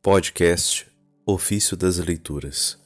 [0.00, 0.86] Podcast
[1.26, 2.78] Ofício das Leituras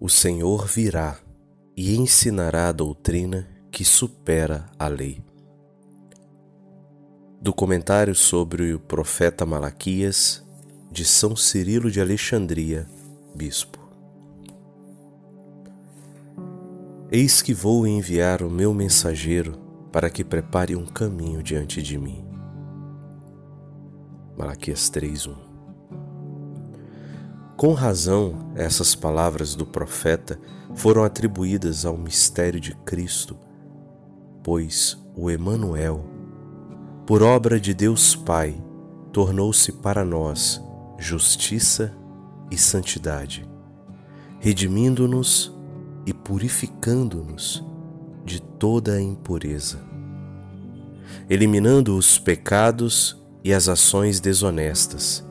[0.00, 1.18] O Senhor virá
[1.76, 5.22] e ensinará a doutrina que supera a lei.
[7.38, 10.42] Do comentário sobre o profeta Malaquias,
[10.90, 12.88] de São Cirilo de Alexandria,
[13.34, 13.78] Bispo.
[17.12, 19.52] Eis que vou enviar o meu mensageiro
[19.92, 22.33] para que prepare um caminho diante de mim.
[24.36, 25.34] Malaquias 3:1
[27.56, 30.38] Com razão, essas palavras do profeta
[30.74, 33.36] foram atribuídas ao mistério de Cristo,
[34.42, 36.04] pois o Emanuel,
[37.06, 38.60] por obra de Deus Pai,
[39.12, 40.60] tornou-se para nós
[40.98, 41.94] justiça
[42.50, 43.48] e santidade,
[44.40, 45.52] redimindo-nos
[46.04, 47.64] e purificando-nos
[48.24, 49.78] de toda a impureza,
[51.30, 55.22] eliminando os pecados e as ações desonestas.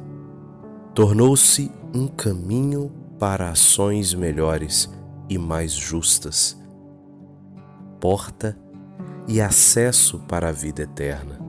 [0.94, 4.88] Tornou-se um caminho para ações melhores
[5.27, 6.55] e mais justas,
[7.99, 8.55] porta
[9.27, 11.40] e acesso para a vida eterna.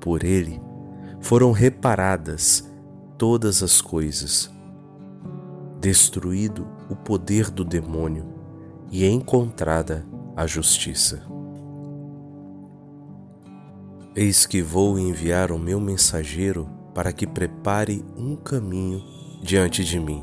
[0.00, 0.58] Por ele
[1.20, 2.66] foram reparadas
[3.18, 4.50] todas as coisas,
[5.78, 8.24] destruído o poder do demônio
[8.90, 11.29] e encontrada a justiça.
[14.14, 19.04] Eis que vou enviar o meu mensageiro para que prepare um caminho
[19.40, 20.20] diante de mim.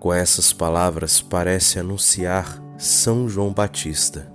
[0.00, 4.32] Com essas palavras parece anunciar São João Batista.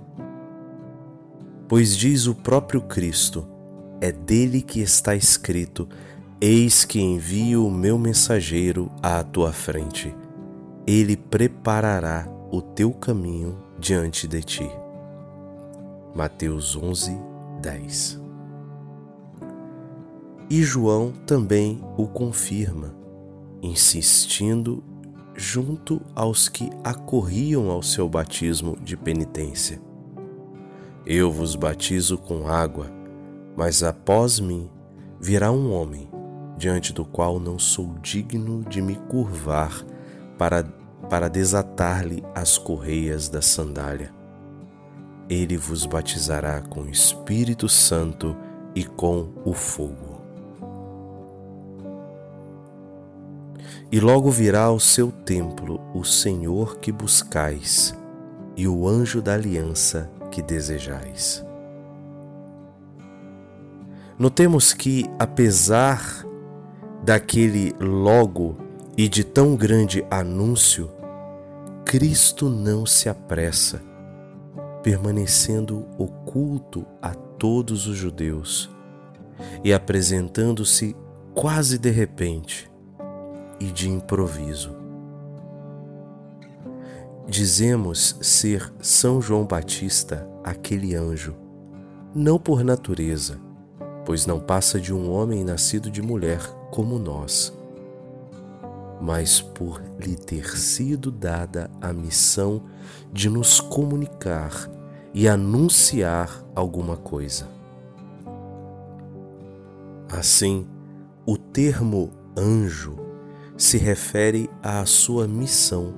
[1.68, 3.46] Pois diz o próprio Cristo,
[4.00, 5.86] é dele que está escrito:
[6.40, 10.14] Eis que envio o meu mensageiro à tua frente.
[10.86, 14.70] Ele preparará o teu caminho diante de ti.
[16.14, 17.33] Mateus 11,
[17.64, 18.20] 10.
[20.50, 22.94] E João também o confirma,
[23.62, 24.84] insistindo
[25.34, 29.80] junto aos que acorriam ao seu batismo de penitência.
[31.06, 32.90] Eu vos batizo com água,
[33.56, 34.70] mas após mim
[35.18, 36.06] virá um homem,
[36.58, 39.82] diante do qual não sou digno de me curvar
[40.36, 40.62] para,
[41.08, 44.23] para desatar-lhe as correias da sandália
[45.28, 48.36] ele vos batizará com o Espírito Santo
[48.74, 50.22] e com o fogo.
[53.90, 57.96] E logo virá ao seu templo o Senhor que buscais
[58.56, 61.44] e o anjo da aliança que desejais.
[64.18, 66.24] Notemos que, apesar
[67.02, 68.56] daquele logo
[68.96, 70.90] e de tão grande anúncio,
[71.84, 73.93] Cristo não se apressa
[74.84, 78.68] permanecendo oculto a todos os judeus
[79.64, 80.94] e apresentando-se
[81.34, 82.70] quase de repente
[83.58, 84.76] e de improviso.
[87.26, 91.34] Dizemos ser São João Batista aquele anjo,
[92.14, 93.40] não por natureza,
[94.04, 96.40] pois não passa de um homem nascido de mulher
[96.70, 97.56] como nós,
[99.00, 102.62] mas por lhe ter sido dada a missão
[103.12, 104.70] de nos comunicar
[105.12, 107.48] e anunciar alguma coisa.
[110.08, 110.66] Assim,
[111.26, 112.96] o termo anjo
[113.56, 115.94] se refere à sua missão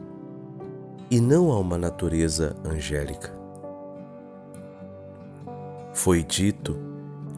[1.10, 3.34] e não a uma natureza angélica.
[5.92, 6.76] Foi dito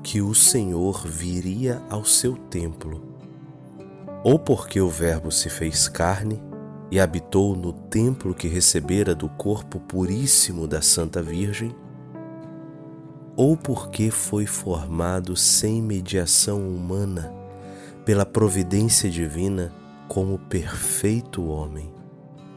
[0.02, 3.02] que o Senhor viria ao seu templo,
[4.23, 6.43] ou porque o Verbo se fez carne
[6.91, 11.75] e habitou no templo que recebera do corpo puríssimo da Santa Virgem,
[13.37, 17.33] ou porque foi formado sem mediação humana
[18.05, 19.73] pela providência divina
[20.09, 21.93] como perfeito homem,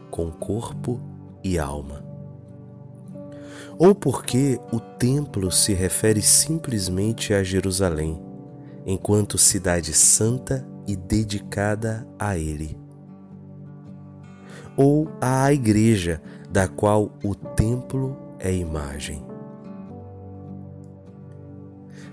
[0.10, 1.00] com corpo
[1.44, 2.04] e alma.
[3.78, 8.22] Ou porque o templo se refere simplesmente a Jerusalém,
[8.86, 12.82] enquanto cidade santa e dedicada a Ele
[14.76, 19.24] ou à igreja, da qual o templo é imagem.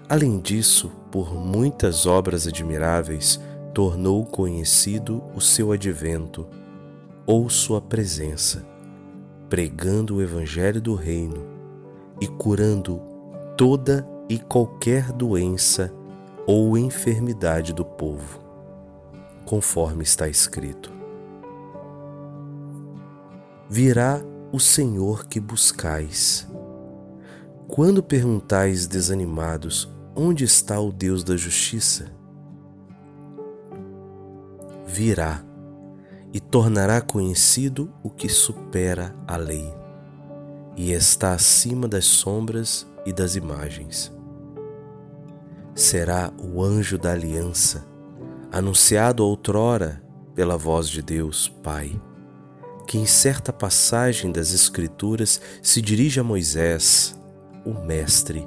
[0.08, 3.40] Além disso, por muitas obras admiráveis,
[3.74, 6.46] tornou conhecido o seu advento
[7.26, 8.64] ou sua presença,
[9.48, 11.44] pregando o Evangelho do Reino
[12.20, 13.00] e curando
[13.56, 15.92] toda e qualquer doença
[16.46, 18.40] ou enfermidade do povo,
[19.48, 20.98] conforme está escrito
[23.68, 26.48] virá o Senhor que buscais.
[27.66, 32.06] Quando perguntais desanimados onde está o Deus da justiça?
[34.86, 35.44] Virá
[36.32, 39.72] e tornará conhecido o que supera a lei
[40.76, 44.10] e está acima das sombras e das imagens.
[45.74, 47.86] Será o anjo da aliança,
[48.50, 50.02] anunciado outrora
[50.34, 52.00] pela voz de Deus Pai,
[52.86, 57.18] que em certa passagem das Escrituras se dirige a Moisés,
[57.64, 58.44] o Mestre,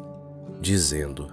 [0.59, 1.27] dizendo: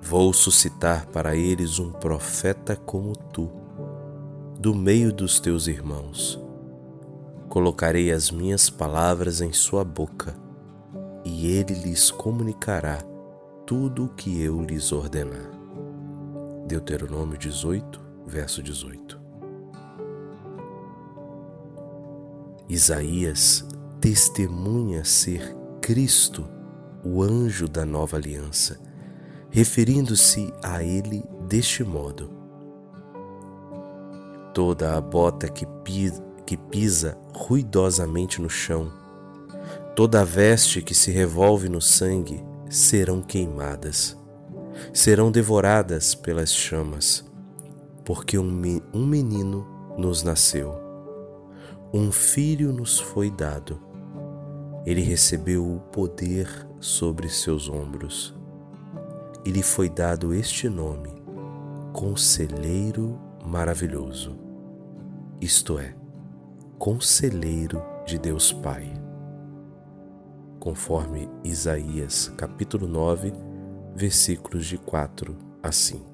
[0.00, 3.50] Vou suscitar para eles um profeta como tu
[4.58, 6.40] do meio dos teus irmãos.
[7.48, 10.34] Colocarei as minhas palavras em sua boca,
[11.24, 12.98] e ele lhes comunicará
[13.66, 15.57] tudo o que eu lhes ordenar.
[16.68, 19.18] Deuteronômio 18, verso 18.
[22.68, 23.66] Isaías
[23.98, 26.46] testemunha ser Cristo,
[27.02, 28.78] o anjo da nova aliança,
[29.48, 32.30] referindo-se a ele deste modo:
[34.52, 35.66] toda a bota que
[36.70, 38.92] pisa, ruidosamente no chão,
[39.96, 44.17] toda a veste que se revolve no sangue serão queimadas,
[44.92, 47.24] serão devoradas pelas chamas,
[48.04, 49.66] porque um menino
[49.96, 50.74] nos nasceu,
[51.92, 53.80] um filho nos foi dado.
[54.86, 56.48] Ele recebeu o poder
[56.80, 58.34] sobre seus ombros.
[59.44, 61.10] E lhe foi dado este nome,
[61.92, 64.48] Conselheiro Maravilhoso
[65.40, 65.94] isto é,
[66.78, 68.92] conselheiro de Deus Pai.
[70.58, 73.32] Conforme Isaías capítulo 9,
[73.98, 76.07] versículos de 4 a 5.